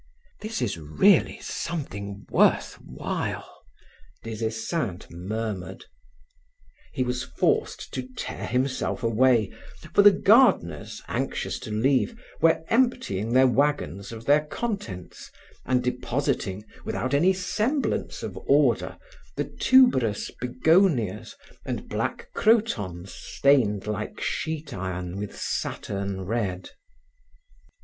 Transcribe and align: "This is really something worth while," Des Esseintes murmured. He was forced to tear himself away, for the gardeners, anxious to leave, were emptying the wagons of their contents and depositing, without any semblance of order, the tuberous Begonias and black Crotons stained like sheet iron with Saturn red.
"This 0.39 0.63
is 0.63 0.79
really 0.79 1.37
something 1.43 2.25
worth 2.31 2.79
while," 2.83 3.63
Des 4.23 4.43
Esseintes 4.43 5.11
murmured. 5.11 5.85
He 6.91 7.03
was 7.03 7.21
forced 7.25 7.93
to 7.93 8.09
tear 8.17 8.47
himself 8.47 9.03
away, 9.03 9.51
for 9.93 10.01
the 10.01 10.09
gardeners, 10.11 11.03
anxious 11.07 11.59
to 11.59 11.69
leave, 11.71 12.19
were 12.41 12.63
emptying 12.69 13.31
the 13.33 13.45
wagons 13.45 14.11
of 14.11 14.25
their 14.25 14.41
contents 14.43 15.29
and 15.67 15.83
depositing, 15.83 16.65
without 16.83 17.13
any 17.13 17.31
semblance 17.33 18.23
of 18.23 18.35
order, 18.47 18.97
the 19.35 19.43
tuberous 19.45 20.31
Begonias 20.31 21.35
and 21.63 21.87
black 21.87 22.31
Crotons 22.33 23.13
stained 23.13 23.85
like 23.85 24.19
sheet 24.19 24.73
iron 24.73 25.17
with 25.19 25.37
Saturn 25.39 26.21
red. 26.21 26.71